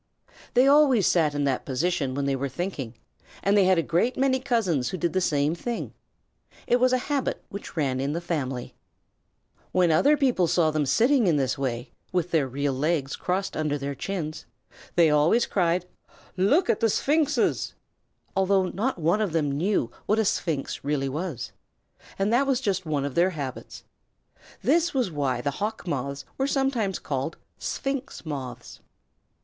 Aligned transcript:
They 0.55 0.65
always 0.65 1.05
sat 1.05 1.35
in 1.35 1.43
that 1.43 1.63
position 1.63 2.15
when 2.15 2.25
they 2.25 2.35
were 2.35 2.49
thinking, 2.49 2.95
and 3.43 3.55
they 3.55 3.65
had 3.65 3.77
a 3.77 3.83
great 3.83 4.17
many 4.17 4.39
cousins 4.39 4.89
who 4.89 4.97
did 4.97 5.13
the 5.13 5.21
same 5.21 5.53
thing. 5.53 5.93
It 6.65 6.79
was 6.79 6.91
a 6.91 6.97
habit 7.13 7.43
which 7.49 7.77
ran 7.77 7.99
in 7.99 8.13
the 8.13 8.19
family. 8.19 8.73
When 9.71 9.91
other 9.91 10.17
people 10.17 10.47
saw 10.47 10.71
them 10.71 10.87
sitting 10.87 11.27
in 11.27 11.35
this 11.35 11.55
way, 11.55 11.91
with 12.11 12.31
their 12.31 12.47
real 12.47 12.73
legs 12.73 13.15
crossed 13.15 13.55
under 13.55 13.77
their 13.77 13.93
chins, 13.93 14.47
they 14.95 15.11
always 15.11 15.45
cried: 15.45 15.85
"Look 16.35 16.67
at 16.67 16.79
the 16.79 16.89
Sphinxes!" 16.89 17.75
although 18.35 18.65
not 18.69 18.97
one 18.97 19.21
of 19.21 19.33
them 19.33 19.51
knew 19.51 19.91
what 20.07 20.17
a 20.17 20.25
Sphinx 20.25 20.83
really 20.83 21.09
was. 21.09 21.51
And 22.17 22.33
that 22.33 22.47
was 22.47 22.59
just 22.59 22.87
one 22.87 23.05
of 23.05 23.13
their 23.13 23.29
habits. 23.29 23.83
This 24.63 24.95
was 24.95 25.11
why 25.11 25.41
the 25.41 25.51
Hawk 25.61 25.85
Moths 25.85 26.25
were 26.39 26.47
sometimes 26.47 26.97
called 26.97 27.37
Sphinx 27.59 28.25
Moths. 28.25 28.79